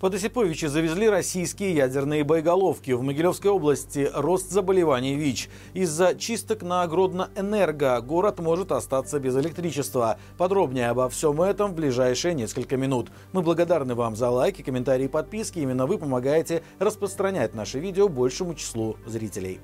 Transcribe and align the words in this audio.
Под 0.00 0.14
Осиповичи 0.14 0.64
завезли 0.64 1.10
российские 1.10 1.74
ядерные 1.74 2.24
боеголовки. 2.24 2.92
В 2.92 3.02
Могилевской 3.02 3.50
области 3.50 4.10
рост 4.14 4.50
заболеваний 4.50 5.14
ВИЧ. 5.14 5.50
Из-за 5.74 6.14
чисток 6.14 6.62
на 6.62 6.86
Гродно-Энерго 6.86 8.00
город 8.00 8.38
может 8.38 8.72
остаться 8.72 9.20
без 9.20 9.36
электричества. 9.36 10.16
Подробнее 10.38 10.88
обо 10.88 11.10
всем 11.10 11.42
этом 11.42 11.72
в 11.72 11.74
ближайшие 11.74 12.32
несколько 12.32 12.78
минут. 12.78 13.10
Мы 13.34 13.42
благодарны 13.42 13.94
вам 13.94 14.16
за 14.16 14.30
лайки, 14.30 14.62
комментарии 14.62 15.04
и 15.04 15.08
подписки. 15.08 15.58
Именно 15.58 15.84
вы 15.84 15.98
помогаете 15.98 16.62
распространять 16.78 17.54
наше 17.54 17.78
видео 17.78 18.08
большему 18.08 18.54
числу 18.54 18.96
зрителей. 19.04 19.60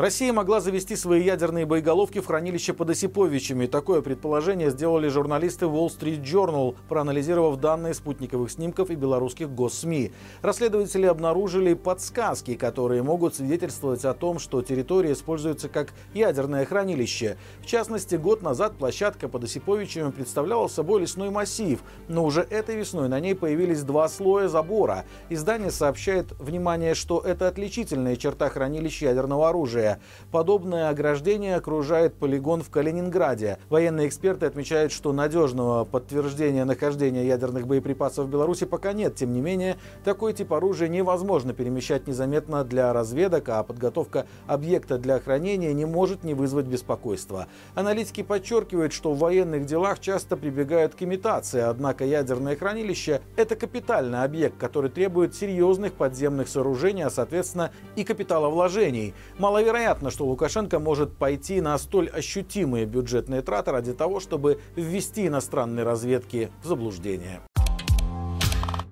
Россия 0.00 0.32
могла 0.32 0.62
завести 0.62 0.96
свои 0.96 1.22
ядерные 1.22 1.66
боеголовки 1.66 2.20
в 2.20 2.26
хранилище 2.26 2.72
под 2.72 2.88
Осиповичами. 2.88 3.66
Такое 3.66 4.00
предположение 4.00 4.70
сделали 4.70 5.08
журналисты 5.08 5.66
Wall 5.66 5.88
Street 5.88 6.22
Journal, 6.22 6.74
проанализировав 6.88 7.60
данные 7.60 7.92
спутниковых 7.92 8.50
снимков 8.50 8.88
и 8.88 8.94
белорусских 8.94 9.50
госсми. 9.50 10.12
Расследователи 10.40 11.04
обнаружили 11.04 11.74
подсказки, 11.74 12.54
которые 12.54 13.02
могут 13.02 13.34
свидетельствовать 13.34 14.06
о 14.06 14.14
том, 14.14 14.38
что 14.38 14.62
территория 14.62 15.12
используется 15.12 15.68
как 15.68 15.92
ядерное 16.14 16.64
хранилище. 16.64 17.36
В 17.60 17.66
частности, 17.66 18.14
год 18.14 18.40
назад 18.40 18.78
площадка 18.78 19.28
под 19.28 19.44
Осиповичами 19.44 20.12
представляла 20.12 20.68
собой 20.68 21.02
лесной 21.02 21.28
массив, 21.28 21.78
но 22.08 22.24
уже 22.24 22.40
этой 22.40 22.74
весной 22.74 23.10
на 23.10 23.20
ней 23.20 23.34
появились 23.34 23.82
два 23.82 24.08
слоя 24.08 24.48
забора. 24.48 25.04
Издание 25.28 25.70
сообщает, 25.70 26.32
внимание, 26.38 26.94
что 26.94 27.20
это 27.20 27.48
отличительная 27.48 28.16
черта 28.16 28.48
хранилища 28.48 29.04
ядерного 29.04 29.50
оружия. 29.50 29.89
Подобное 30.30 30.88
ограждение 30.88 31.56
окружает 31.56 32.14
полигон 32.14 32.62
в 32.62 32.70
Калининграде. 32.70 33.58
Военные 33.68 34.08
эксперты 34.08 34.46
отмечают, 34.46 34.92
что 34.92 35.12
надежного 35.12 35.84
подтверждения 35.84 36.64
нахождения 36.64 37.26
ядерных 37.26 37.66
боеприпасов 37.66 38.26
в 38.26 38.30
Беларуси 38.30 38.66
пока 38.66 38.92
нет. 38.92 39.16
Тем 39.16 39.32
не 39.32 39.40
менее, 39.40 39.76
такой 40.04 40.32
тип 40.32 40.52
оружия 40.52 40.88
невозможно 40.88 41.52
перемещать 41.52 42.06
незаметно 42.06 42.64
для 42.64 42.92
разведок, 42.92 43.48
а 43.48 43.62
подготовка 43.62 44.26
объекта 44.46 44.98
для 44.98 45.18
хранения 45.18 45.72
не 45.72 45.84
может 45.84 46.24
не 46.24 46.34
вызвать 46.34 46.66
беспокойства. 46.66 47.46
Аналитики 47.74 48.22
подчеркивают, 48.22 48.92
что 48.92 49.12
в 49.12 49.18
военных 49.18 49.66
делах 49.66 50.00
часто 50.00 50.36
прибегают 50.36 50.94
к 50.94 51.02
имитации, 51.02 51.60
однако 51.60 52.04
ядерное 52.04 52.56
хранилище– 52.56 53.20
это 53.36 53.56
капитальный 53.56 54.22
объект, 54.22 54.56
который 54.58 54.90
требует 54.90 55.34
серьезных 55.34 55.94
подземных 55.94 56.48
сооружений, 56.48 57.02
а 57.04 57.10
соответственно 57.10 57.70
и 57.96 58.04
капиталовложений. 58.04 59.14
Маловероятно 59.38 59.69
Вероятно, 59.70 60.10
что 60.10 60.26
Лукашенко 60.26 60.80
может 60.80 61.16
пойти 61.16 61.60
на 61.60 61.78
столь 61.78 62.08
ощутимые 62.08 62.86
бюджетные 62.86 63.40
траты 63.40 63.70
ради 63.70 63.92
того, 63.92 64.18
чтобы 64.18 64.60
ввести 64.74 65.28
иностранные 65.28 65.84
разведки 65.84 66.50
в 66.64 66.66
заблуждение. 66.66 67.40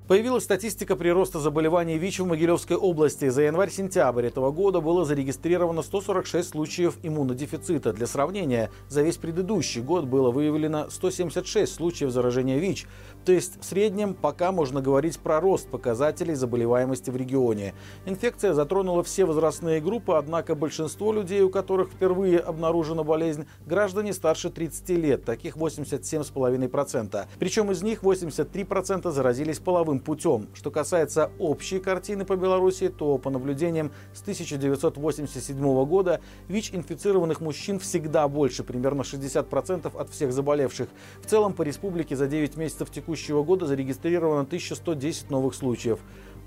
Появилась 0.09 0.45
статистика 0.45 0.97
прироста 0.97 1.39
заболеваний 1.39 1.99
ВИЧ 1.99 2.21
в 2.21 2.27
Могилевской 2.29 2.79
области. 2.79 3.29
За 3.29 3.43
январь-сентябрь 3.43 4.25
этого 4.25 4.51
года 4.53 4.81
было 4.81 5.05
зарегистрировано 5.05 5.83
146 5.83 6.49
случаев 6.49 6.97
иммунодефицита. 7.03 7.93
Для 7.93 8.07
сравнения, 8.07 8.71
за 8.89 9.03
весь 9.03 9.19
предыдущий 9.19 9.83
год 9.83 10.07
было 10.07 10.31
выявлено 10.31 10.89
176 10.89 11.71
случаев 11.71 12.11
заражения 12.11 12.57
ВИЧ. 12.57 12.87
То 13.27 13.33
есть 13.33 13.61
в 13.61 13.67
среднем 13.67 14.15
пока 14.15 14.51
можно 14.51 14.81
говорить 14.81 15.19
про 15.19 15.41
рост 15.41 15.69
показателей 15.69 16.35
заболеваемости 16.35 17.11
в 17.11 17.17
регионе. 17.17 17.75
Инфекция 18.07 18.55
затронула 18.55 19.03
все 19.03 19.27
возрастные 19.27 19.83
группы, 19.83 20.15
однако 20.15 20.55
большинство 20.55 21.13
людей, 21.13 21.43
у 21.43 21.51
которых 21.51 21.91
впервые 21.91 22.39
обнаружена 22.39 23.03
болезнь, 23.03 23.45
граждане 23.67 24.15
старше 24.15 24.49
30 24.49 24.89
лет, 24.89 25.25
таких 25.27 25.59
87,5%. 25.59 27.27
Причем 27.39 27.71
из 27.71 27.83
них 27.83 28.03
83% 28.03 29.11
заразились 29.11 29.59
половым 29.59 29.98
половым 29.99 30.01
путем. 30.01 30.49
Что 30.55 30.71
касается 30.71 31.31
общей 31.39 31.79
картины 31.79 32.25
по 32.25 32.37
Беларуси, 32.37 32.89
то 32.89 33.19
по 33.19 33.31
наблюдениям 33.31 33.91
с 34.13 34.23
1987 34.23 35.85
года 35.85 36.21
ВИЧ-инфицированных 36.49 37.41
мужчин 37.41 37.79
всегда 37.79 38.29
больше, 38.29 38.65
примерно 38.65 39.03
60% 39.03 39.97
от 39.97 40.11
всех 40.11 40.33
заболевших. 40.33 40.89
В 41.23 41.27
целом 41.27 41.53
по 41.53 41.63
республике 41.63 42.17
за 42.17 42.27
9 42.27 42.57
месяцев 42.57 42.91
текущего 42.91 43.43
года 43.43 43.67
зарегистрировано 43.67 44.43
1110 44.43 45.31
новых 45.31 45.55
случаев. 45.55 45.99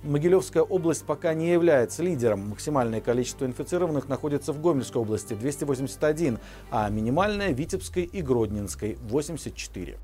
Могилевская 0.04 0.64
область 0.64 1.06
пока 1.06 1.36
не 1.36 1.52
является 1.52 2.02
лидером. 2.02 2.50
Максимальное 2.50 3.02
количество 3.02 3.46
инфицированных 3.46 4.10
находится 4.10 4.52
в 4.52 4.60
Гомельской 4.60 5.00
области– 5.02 5.34
281, 5.40 6.40
а 6.72 6.90
минимальное– 6.90 7.52
Витебской 7.54 8.04
и 8.04 8.24
Гродненской– 8.24 8.98
84. 9.04 9.98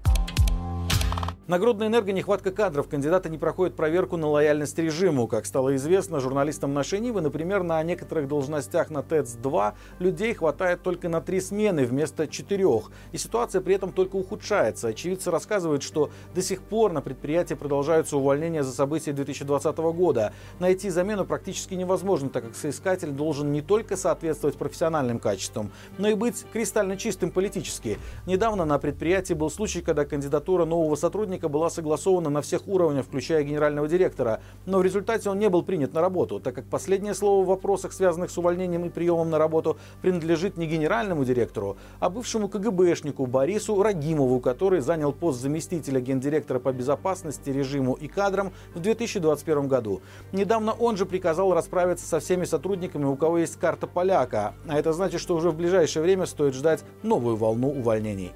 На 1.47 1.59
Гродной 1.59 1.88
энерго 1.88 2.12
нехватка 2.12 2.52
кадров. 2.52 2.90
Кандидаты 2.90 3.30
не 3.30 3.38
проходят 3.38 3.74
проверку 3.74 4.18
на 4.18 4.28
лояльность 4.28 4.78
режиму. 4.78 5.30
Как 5.30 5.46
стало 5.46 5.78
известно 5.78 6.19
журналистам 6.19 6.74
нашей 6.74 7.00
Нивы, 7.00 7.22
например, 7.22 7.63
на 7.63 7.81
некоторых 7.84 8.28
должностях 8.28 8.90
на 8.90 9.02
ТЭЦ-2 9.02 9.74
людей 10.00 10.34
хватает 10.34 10.84
только 10.84 11.07
на 11.07 11.22
три 11.22 11.40
смены 11.40 11.86
вместо 11.86 12.28
четырех. 12.28 12.91
И 13.13 13.18
ситуация 13.18 13.62
при 13.62 13.75
этом 13.75 13.94
только 13.94 14.18
ухудшается. 14.18 14.90
Очевидцы 14.90 15.31
рассказывают, 15.31 15.84
что 15.84 16.09
до 16.36 16.41
сих 16.41 16.62
пор 16.62 16.91
на 16.91 17.00
предприятии 17.00 17.53
продолжаются 17.53 18.18
увольнения 18.18 18.63
за 18.63 18.74
события 18.74 19.13
2020 19.13 19.78
года. 19.78 20.34
Найти 20.59 20.90
замену 20.90 21.24
практически 21.24 21.75
невозможно, 21.75 22.28
так 22.28 22.44
как 22.44 22.56
соискатель 22.57 23.12
должен 23.12 23.53
не 23.53 23.62
только 23.62 23.96
соответствовать 23.96 24.57
профессиональным 24.57 25.18
качествам, 25.18 25.72
но 25.97 26.09
и 26.09 26.13
быть 26.13 26.46
кристально 26.52 26.97
чистым 26.97 27.31
политически. 27.31 28.00
Недавно 28.25 28.66
на 28.66 28.78
предприятии 28.80 29.34
был 29.34 29.50
случай, 29.50 29.81
когда 29.81 30.03
кандидатура 30.03 30.66
нового 30.66 30.96
сотрудника 30.96 31.37
сотрудника 31.38 31.50
была 31.50 31.70
согласована 31.70 32.30
на 32.30 32.42
всех 32.42 32.68
уровнях, 32.68 33.06
включая 33.06 33.44
генерального 33.44 33.88
директора, 33.88 34.40
но 34.66 34.80
в 34.80 34.84
результате 34.84 35.30
он 35.30 35.40
не 35.40 35.50
был 35.50 35.64
принят 35.64 35.94
на 35.94 36.02
работу, 36.02 36.40
так 36.40 36.56
как 36.56 36.66
последнее 36.66 37.14
слово 37.14 37.44
в 37.44 37.48
вопросах, 37.48 37.94
связанных 37.94 38.31
с 38.31 38.38
увольнением 38.38 38.86
и 38.86 38.90
приемом 38.90 39.30
на 39.30 39.38
работу, 39.38 39.78
принадлежит 40.02 40.58
не 40.58 40.66
генеральному 40.66 41.25
директору, 41.25 41.78
а 42.00 42.09
бывшему 42.09 42.50
КГБшнику 42.50 43.28
Борису 43.28 43.81
Рагимову, 43.84 44.40
который 44.40 44.81
занял 44.81 45.14
пост 45.14 45.40
заместителя 45.42 46.00
гендиректора 46.00 46.59
по 46.59 46.74
безопасности, 46.74 47.52
режиму 47.52 47.94
и 47.94 48.08
кадрам 48.08 48.52
в 48.74 48.80
2021 48.80 49.68
году. 49.68 50.02
Недавно 50.31 50.74
он 50.74 50.98
же 50.98 51.06
приказал 51.06 51.54
расправиться 51.54 52.08
со 52.08 52.19
всеми 52.19 52.46
сотрудниками, 52.46 53.06
у 53.06 53.16
кого 53.16 53.38
есть 53.38 53.59
карта 53.59 53.88
поляка, 53.88 54.54
а 54.68 54.78
это 54.78 54.94
значит, 54.94 55.22
что 55.22 55.36
уже 55.36 55.52
в 55.52 55.56
ближайшее 55.56 56.04
время 56.04 56.25
стоит 56.25 56.54
ждать 56.54 56.84
новую 57.04 57.36
волну 57.36 57.69
увольнений. 57.69 58.31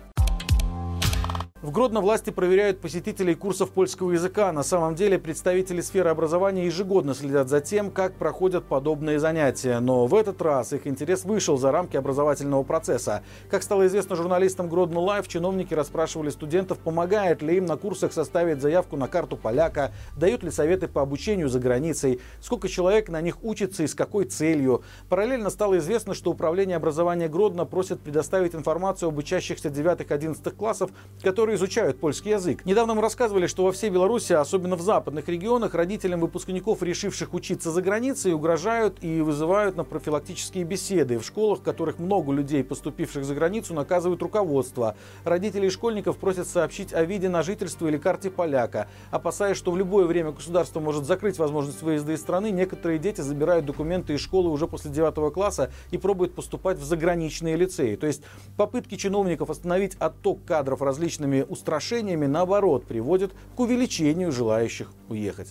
В 1.61 1.69
Гродно 1.69 2.01
власти 2.01 2.31
проверяют 2.31 2.81
посетителей 2.81 3.35
курсов 3.35 3.69
польского 3.69 4.13
языка. 4.13 4.51
На 4.51 4.63
самом 4.63 4.95
деле 4.95 5.19
представители 5.19 5.81
сферы 5.81 6.09
образования 6.09 6.66
ежегодно 6.66 7.13
следят 7.13 7.49
за 7.49 7.61
тем, 7.61 7.91
как 7.91 8.16
проходят 8.16 8.66
подобные 8.66 9.19
занятия. 9.19 9.79
Но 9.79 10.07
в 10.07 10.16
этот 10.16 10.41
раз 10.41 10.73
их 10.73 10.88
интерес 10.88 11.23
вышел 11.23 11.59
за 11.59 11.71
рамки 11.71 11.95
образовательного 11.95 12.63
процесса. 12.63 13.21
Как 13.47 13.61
стало 13.61 13.85
известно 13.85 14.16
журналистам 14.16 14.69
Гродно 14.69 15.01
Лайв, 15.01 15.27
чиновники 15.27 15.75
расспрашивали 15.75 16.31
студентов, 16.31 16.79
помогает 16.79 17.44
ли 17.44 17.57
им 17.57 17.67
на 17.67 17.77
курсах 17.77 18.11
составить 18.11 18.59
заявку 18.59 18.97
на 18.97 19.07
карту 19.07 19.38
поляка, 19.38 19.91
дают 20.17 20.41
ли 20.41 20.50
советы 20.50 20.88
по 20.88 21.03
обучению 21.03 21.47
за 21.47 21.59
границей, 21.59 22.21
сколько 22.39 22.69
человек 22.69 23.07
на 23.07 23.21
них 23.21 23.38
учится 23.44 23.83
и 23.83 23.88
с 23.88 23.94
какой 23.94 24.25
целью. 24.25 24.81
Параллельно 25.09 25.51
стало 25.51 25.77
известно, 25.77 26.16
что 26.16 26.31
Управление 26.31 26.77
образования 26.77 27.27
Гродно 27.27 27.66
просит 27.66 28.00
предоставить 28.00 28.55
информацию 28.55 29.09
об 29.09 29.17
учащихся 29.19 29.67
9-11 29.69 30.50
классов, 30.55 30.89
которые 31.21 31.50
которые 31.51 31.57
изучают 31.57 32.00
польский 32.00 32.31
язык. 32.31 32.66
Недавно 32.66 32.94
мы 32.94 33.01
рассказывали, 33.01 33.47
что 33.47 33.66
во 33.66 33.72
всей 33.72 33.89
Беларуси, 33.89 34.31
особенно 34.34 34.75
в 34.78 34.81
западных 34.81 35.28
регионах, 35.28 35.73
родителям 35.73 36.22
выпускников, 36.22 36.81
решивших 36.81 37.34
учиться 37.34 37.72
за 37.72 37.81
границей, 37.81 38.34
угрожают 38.34 39.03
и 39.03 39.22
вызывают 39.22 39.75
на 39.75 39.84
профилактические 39.84 40.63
беседы. 40.63 41.19
В 41.19 41.25
школах, 41.25 41.59
в 41.59 41.63
которых 41.63 42.00
много 42.00 42.31
людей, 42.31 42.63
поступивших 42.63 43.25
за 43.25 43.35
границу, 43.35 43.73
наказывают 43.73 44.22
руководство. 44.22 44.95
Родители 45.25 45.67
школьников 45.67 46.17
просят 46.17 46.47
сообщить 46.47 46.94
о 46.94 47.03
виде 47.03 47.28
на 47.28 47.44
жительство 47.44 47.88
или 47.88 47.97
карте 47.97 48.29
поляка. 48.29 48.88
Опасаясь, 49.09 49.57
что 49.57 49.71
в 49.71 49.77
любое 49.77 50.06
время 50.06 50.31
государство 50.31 50.80
может 50.80 51.06
закрыть 51.06 51.38
возможность 51.38 51.81
выезда 51.81 52.13
из 52.13 52.21
страны, 52.21 52.51
некоторые 52.51 52.98
дети 52.98 53.21
забирают 53.21 53.65
документы 53.65 54.13
из 54.13 54.21
школы 54.21 54.50
уже 54.50 54.68
после 54.68 54.89
9 54.89 55.33
класса 55.33 55.71
и 55.92 55.98
пробуют 55.98 56.33
поступать 56.33 56.77
в 56.77 56.83
заграничные 56.83 57.57
лицеи. 57.57 57.95
То 57.95 58.07
есть 58.07 58.24
попытки 58.56 58.95
чиновников 58.95 59.50
остановить 59.50 59.95
отток 60.00 60.45
кадров 60.45 60.81
различными 60.81 61.40
устрашениями, 61.43 62.25
наоборот, 62.25 62.85
приводит 62.85 63.31
к 63.55 63.59
увеличению 63.59 64.31
желающих 64.31 64.91
уехать. 65.09 65.49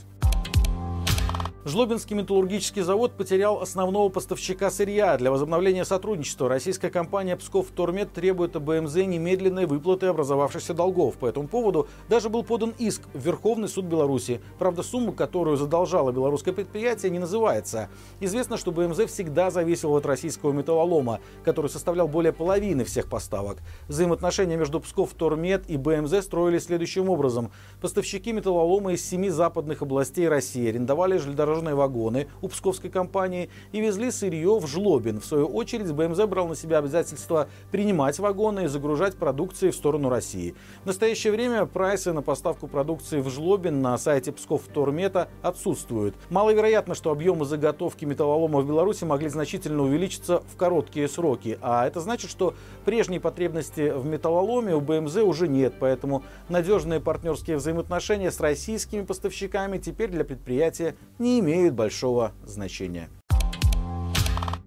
Жлобинский 1.66 2.16
металлургический 2.16 2.80
завод 2.80 3.12
потерял 3.18 3.60
основного 3.60 4.08
поставщика 4.08 4.70
сырья. 4.70 5.18
Для 5.18 5.30
возобновления 5.30 5.84
сотрудничества 5.84 6.48
российская 6.48 6.88
компания 6.88 7.36
«Псков 7.36 7.66
Тормет» 7.66 8.14
требует 8.14 8.58
БМЗ 8.58 8.94
немедленной 8.94 9.66
выплаты 9.66 10.06
образовавшихся 10.06 10.72
долгов. 10.72 11.16
По 11.16 11.26
этому 11.26 11.48
поводу 11.48 11.86
даже 12.08 12.30
был 12.30 12.44
подан 12.44 12.72
иск 12.78 13.02
в 13.12 13.22
Верховный 13.22 13.68
суд 13.68 13.84
Беларуси. 13.84 14.40
Правда, 14.58 14.82
сумма, 14.82 15.12
которую 15.12 15.58
задолжало 15.58 16.12
белорусское 16.12 16.54
предприятие, 16.54 17.10
не 17.10 17.18
называется. 17.18 17.90
Известно, 18.20 18.56
что 18.56 18.72
БМЗ 18.72 19.04
всегда 19.08 19.50
зависел 19.50 19.94
от 19.94 20.06
российского 20.06 20.52
металлолома, 20.52 21.20
который 21.44 21.70
составлял 21.70 22.08
более 22.08 22.32
половины 22.32 22.84
всех 22.84 23.06
поставок. 23.06 23.58
Взаимоотношения 23.86 24.56
между 24.56 24.80
«Псков 24.80 25.12
Тормет» 25.12 25.68
и 25.68 25.76
БМЗ 25.76 26.24
строились 26.24 26.64
следующим 26.64 27.10
образом. 27.10 27.50
Поставщики 27.82 28.32
металлолома 28.32 28.94
из 28.94 29.06
семи 29.06 29.28
западных 29.28 29.82
областей 29.82 30.26
России 30.26 30.66
арендовали 30.66 31.18
железнодорожные 31.18 31.49
железнодорожные 31.50 31.74
вагоны 31.74 32.28
у 32.42 32.48
псковской 32.48 32.90
компании 32.90 33.50
и 33.72 33.80
везли 33.80 34.10
сырье 34.10 34.58
в 34.58 34.66
Жлобин. 34.66 35.20
В 35.20 35.24
свою 35.24 35.46
очередь 35.46 35.92
БМЗ 35.92 36.26
брал 36.26 36.48
на 36.48 36.56
себя 36.56 36.78
обязательство 36.78 37.48
принимать 37.70 38.18
вагоны 38.18 38.64
и 38.64 38.66
загружать 38.66 39.16
продукции 39.16 39.70
в 39.70 39.74
сторону 39.74 40.08
России. 40.08 40.54
В 40.82 40.86
настоящее 40.86 41.32
время 41.32 41.66
прайсы 41.66 42.12
на 42.12 42.22
поставку 42.22 42.66
продукции 42.66 43.20
в 43.20 43.28
Жлобин 43.28 43.82
на 43.82 43.98
сайте 43.98 44.32
Псков 44.32 44.62
Тормета 44.72 45.28
отсутствуют. 45.42 46.14
Маловероятно, 46.30 46.94
что 46.94 47.10
объемы 47.10 47.44
заготовки 47.44 48.04
металлолома 48.04 48.60
в 48.60 48.66
Беларуси 48.66 49.04
могли 49.04 49.28
значительно 49.28 49.82
увеличиться 49.82 50.42
в 50.52 50.56
короткие 50.56 51.08
сроки. 51.08 51.58
А 51.60 51.86
это 51.86 52.00
значит, 52.00 52.30
что 52.30 52.54
прежней 52.84 53.18
потребности 53.18 53.92
в 53.94 54.06
металлоломе 54.06 54.74
у 54.74 54.80
БМЗ 54.80 55.16
уже 55.16 55.48
нет. 55.48 55.74
Поэтому 55.80 56.22
надежные 56.48 57.00
партнерские 57.00 57.56
взаимоотношения 57.56 58.30
с 58.30 58.40
российскими 58.40 59.02
поставщиками 59.02 59.78
теперь 59.78 60.10
для 60.10 60.24
предприятия 60.24 60.94
имеют 61.40 61.74
большого 61.74 62.32
значения. 62.44 63.08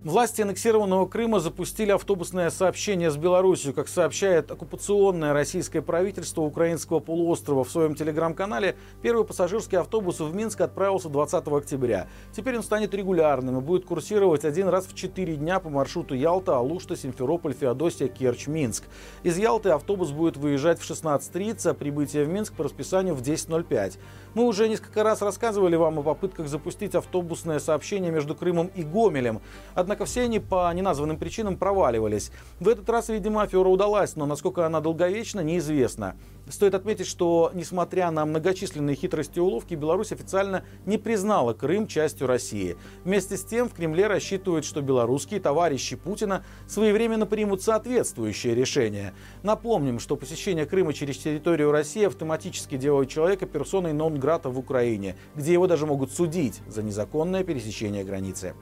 Власти 0.03 0.41
аннексированного 0.41 1.05
Крыма 1.05 1.39
запустили 1.39 1.91
автобусное 1.91 2.50
сообщение 2.50 3.09
с 3.09 3.15
Беларусью. 3.15 3.73
Как 3.73 3.88
сообщает 3.88 4.51
оккупационное 4.51 5.31
российское 5.31 5.81
правительство 5.81 6.41
украинского 6.41 7.00
полуострова 7.00 7.63
в 7.63 7.71
своем 7.71 7.95
телеграм-канале, 7.95 8.75
первый 9.01 9.23
пассажирский 9.23 9.77
автобус 9.77 10.19
в 10.19 10.35
Минск 10.35 10.59
отправился 10.59 11.07
20 11.07 11.47
октября. 11.47 12.09
Теперь 12.35 12.57
он 12.57 12.63
станет 12.63 12.94
регулярным 12.94 13.59
и 13.59 13.61
будет 13.61 13.85
курсировать 13.85 14.44
один 14.44 14.67
раз 14.67 14.88
в 14.88 14.94
4 14.94 15.38
дня 15.38 15.61
по 15.61 15.69
маршруту 15.69 16.15
Ялта, 16.15 16.57
Алушта, 16.57 16.97
Симферополь, 16.97 17.53
Феодосия, 17.53 18.09
Керчь, 18.09 18.47
Минск. 18.47 18.83
Из 19.23 19.38
Ялты 19.38 19.69
автобус 19.69 20.11
будет 20.11 20.35
выезжать 20.35 20.81
в 20.81 20.91
16.30, 20.91 21.69
а 21.69 21.73
прибытие 21.73 22.25
в 22.25 22.27
Минск 22.27 22.56
по 22.56 22.65
расписанию 22.65 23.15
в 23.15 23.21
10.05. 23.21 23.94
Мы 24.33 24.44
уже 24.44 24.67
несколько 24.67 25.01
раз 25.03 25.21
рассказывали 25.21 25.77
вам 25.77 25.99
о 25.99 26.03
попытках 26.03 26.49
запустить 26.49 26.94
автобусное 26.94 27.59
сообщение 27.59 28.11
между 28.11 28.35
Крымом 28.35 28.69
и 28.75 28.83
Гомелем. 28.83 29.39
Однако 29.75 29.93
Однако 29.94 30.10
все 30.10 30.22
они 30.24 30.40
по 30.40 30.74
неназванным 30.74 31.19
причинам 31.19 31.56
проваливались. 31.56 32.31
В 32.60 32.68
этот 32.68 32.90
раз, 32.90 33.10
видимо, 33.10 33.44
афера 33.44 33.68
удалась, 33.68 34.16
но 34.16 34.25
насколько 34.25 34.66
она 34.66 34.81
долговечна, 34.81 35.42
неизвестно. 35.42 36.16
Стоит 36.50 36.74
отметить, 36.74 37.06
что, 37.06 37.51
несмотря 37.54 38.10
на 38.10 38.25
многочисленные 38.25 38.95
хитрости 38.95 39.38
и 39.38 39.40
уловки, 39.40 39.75
Беларусь 39.75 40.12
официально 40.12 40.66
не 40.88 40.98
признала 40.98 41.54
Крым 41.54 41.86
частью 41.86 42.25
России. 42.25 42.75
Вместе 43.04 43.38
с 43.38 43.44
тем 43.44 43.69
в 43.69 43.75
Кремле 43.75 44.07
рассчитывают, 44.07 44.66
что 44.66 44.81
белорусские 44.81 45.40
товарищи 45.40 45.95
Путина 45.95 46.44
своевременно 46.68 47.28
примут 47.28 47.62
соответствующее 47.62 48.56
решение. 48.56 49.13
Напомним, 49.44 50.00
что 50.00 50.16
посещение 50.16 50.66
Крыма 50.66 50.94
через 50.94 51.19
территорию 51.19 51.72
России 51.72 52.06
автоматически 52.06 52.78
делает 52.78 53.10
человека 53.10 53.45
персоной 53.45 53.94
нон-грата 53.94 54.50
в 54.50 54.57
Украине, 54.57 55.18
где 55.36 55.54
его 55.54 55.68
даже 55.68 55.86
могут 55.86 56.12
судить 56.12 56.62
за 56.68 56.81
незаконное 56.81 57.44
пересечение 57.44 58.04
границы. 58.04 58.56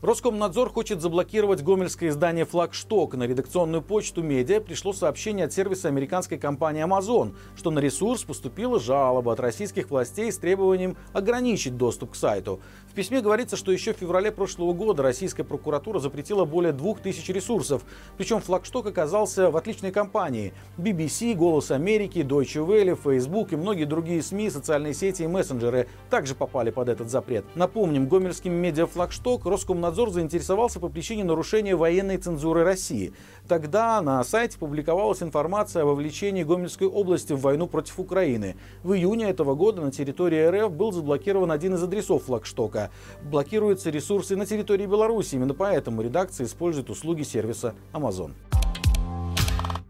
Роскомнадзор 0.00 0.70
хочет 0.70 1.00
заблокировать 1.00 1.62
гомельское 1.62 2.10
издание 2.10 2.44
«Флагшток». 2.44 3.14
На 3.14 3.24
редакционную 3.24 3.82
почту 3.82 4.22
медиа 4.22 4.60
пришло 4.60 4.92
сообщение 4.92 5.46
от 5.46 5.52
сервиса 5.52 5.88
американской 5.88 6.38
компании 6.38 6.84
Amazon, 6.86 7.34
что 7.56 7.72
на 7.72 7.80
ресурс 7.80 8.22
поступила 8.22 8.78
жалоба 8.78 9.32
от 9.32 9.40
российских 9.40 9.90
властей 9.90 10.30
с 10.30 10.38
требованием 10.38 10.96
ограничить 11.12 11.76
доступ 11.76 12.12
к 12.12 12.14
сайту. 12.14 12.60
В 12.88 12.94
письме 12.94 13.20
говорится, 13.20 13.56
что 13.56 13.72
еще 13.72 13.92
в 13.92 13.96
феврале 13.96 14.30
прошлого 14.30 14.72
года 14.72 15.02
российская 15.02 15.42
прокуратура 15.42 15.98
запретила 15.98 16.44
более 16.44 16.72
2000 16.72 17.32
ресурсов. 17.32 17.82
Причем 18.16 18.40
«Флагшток» 18.40 18.86
оказался 18.86 19.50
в 19.50 19.56
отличной 19.56 19.90
компании. 19.90 20.54
BBC, 20.76 21.34
«Голос 21.34 21.72
Америки», 21.72 22.20
Deutsche 22.20 22.64
Welle, 22.64 22.96
Facebook 22.96 23.52
и 23.52 23.56
многие 23.56 23.84
другие 23.84 24.22
СМИ, 24.22 24.50
социальные 24.50 24.94
сети 24.94 25.24
и 25.24 25.26
мессенджеры 25.26 25.88
также 26.08 26.36
попали 26.36 26.70
под 26.70 26.88
этот 26.88 27.10
запрет. 27.10 27.44
Напомним, 27.56 28.06
гомельским 28.08 28.52
медиа 28.52 28.86
«Флагшток» 28.86 29.44
Роскомнадзор 29.44 29.87
Роскомнадзор 29.88 30.10
заинтересовался 30.10 30.80
по 30.80 30.90
причине 30.90 31.24
нарушения 31.24 31.74
военной 31.74 32.18
цензуры 32.18 32.62
России. 32.62 33.14
Тогда 33.48 34.02
на 34.02 34.22
сайте 34.22 34.58
публиковалась 34.58 35.22
информация 35.22 35.82
о 35.82 35.86
вовлечении 35.86 36.44
Гомельской 36.44 36.86
области 36.86 37.32
в 37.32 37.40
войну 37.40 37.66
против 37.66 37.98
Украины. 37.98 38.56
В 38.82 38.92
июне 38.92 39.30
этого 39.30 39.54
года 39.54 39.80
на 39.80 39.90
территории 39.90 40.46
РФ 40.46 40.72
был 40.72 40.92
заблокирован 40.92 41.50
один 41.50 41.74
из 41.74 41.82
адресов 41.82 42.24
флагштока. 42.24 42.90
Блокируются 43.22 43.88
ресурсы 43.88 44.36
на 44.36 44.44
территории 44.44 44.84
Беларуси. 44.84 45.36
Именно 45.36 45.54
поэтому 45.54 46.02
редакция 46.02 46.46
использует 46.46 46.90
услуги 46.90 47.22
сервиса 47.22 47.74
Amazon. 47.94 48.32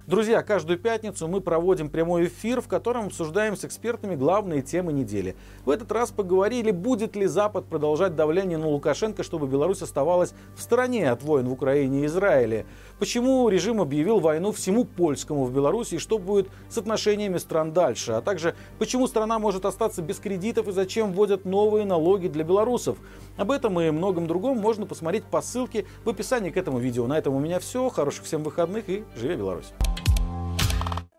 Друзья, 0.09 0.43
каждую 0.43 0.79
пятницу 0.79 1.29
мы 1.29 1.43
проводим 1.43 1.91
прямой 1.91 2.29
эфир, 2.29 2.63
в 2.63 2.67
котором 2.67 3.09
обсуждаем 3.09 3.59
с 3.59 3.67
экспертами 3.67 4.17
главные 4.17 4.63
темы 4.63 4.91
недели. 4.95 5.37
В 5.67 5.71
этот 5.71 5.93
раз 5.93 6.13
поговорили, 6.13 6.71
будет 6.71 7.15
ли 7.15 7.27
Запад 7.27 7.67
продолжать 7.67 8.17
давление 8.17 8.57
на 8.57 8.69
Лукашенко, 8.69 9.23
чтобы 9.23 9.47
Беларусь 9.47 9.83
оставалась 9.83 10.33
в 10.57 10.63
стороне 10.63 11.11
от 11.11 11.23
войн 11.23 11.47
в 11.47 11.53
Украине 11.53 12.05
и 12.05 12.07
Израиле. 12.07 12.65
Почему 12.99 13.51
режим 13.51 13.83
объявил 13.83 14.19
войну 14.19 14.51
всему 14.53 14.87
польскому 14.87 15.45
в 15.45 15.53
Беларуси 15.53 15.97
и 15.97 15.99
что 15.99 16.19
будет 16.19 16.49
с 16.71 16.79
отношениями 16.79 17.37
стран 17.37 17.75
дальше. 17.75 18.13
А 18.13 18.23
также 18.23 18.55
почему 18.79 19.09
страна 19.09 19.39
может 19.39 19.67
остаться 19.67 20.01
без 20.01 20.19
кредитов 20.21 20.69
и 20.69 20.73
зачем 20.73 21.13
вводят 21.13 21.45
новые 21.45 21.85
налоги 21.85 22.29
для 22.29 22.45
белорусов. 22.45 22.97
Об 23.37 23.51
этом 23.51 23.79
и 23.79 23.91
многом 23.91 24.27
другом 24.27 24.57
можно 24.57 24.87
посмотреть 24.87 25.25
по 25.25 25.43
ссылке 25.43 25.85
в 26.07 26.09
описании 26.09 26.49
к 26.49 26.57
этому 26.57 26.79
видео. 26.79 27.07
На 27.07 27.19
этом 27.19 27.35
у 27.35 27.41
меня 27.41 27.59
все. 27.59 27.91
Хороших 27.91 28.25
всем 28.25 28.43
выходных 28.43 28.89
и 28.89 29.05
живи 29.15 29.37
Беларусь! 29.37 29.75